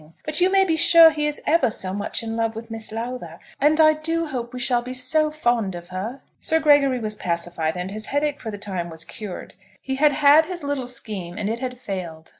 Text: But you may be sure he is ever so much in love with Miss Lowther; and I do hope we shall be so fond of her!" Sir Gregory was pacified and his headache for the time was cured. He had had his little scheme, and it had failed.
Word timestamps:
But 0.25 0.41
you 0.41 0.51
may 0.51 0.65
be 0.65 0.75
sure 0.75 1.11
he 1.11 1.27
is 1.27 1.43
ever 1.45 1.69
so 1.69 1.93
much 1.93 2.23
in 2.23 2.35
love 2.35 2.55
with 2.55 2.71
Miss 2.71 2.91
Lowther; 2.91 3.37
and 3.59 3.79
I 3.79 3.93
do 3.93 4.25
hope 4.25 4.51
we 4.51 4.59
shall 4.59 4.81
be 4.81 4.95
so 4.95 5.29
fond 5.29 5.75
of 5.75 5.89
her!" 5.89 6.21
Sir 6.39 6.59
Gregory 6.59 6.97
was 6.99 7.13
pacified 7.13 7.77
and 7.77 7.91
his 7.91 8.07
headache 8.07 8.39
for 8.41 8.49
the 8.49 8.57
time 8.57 8.89
was 8.89 9.05
cured. 9.05 9.53
He 9.79 9.97
had 9.97 10.13
had 10.13 10.47
his 10.47 10.63
little 10.63 10.87
scheme, 10.87 11.37
and 11.37 11.47
it 11.51 11.59
had 11.59 11.77
failed. 11.77 12.29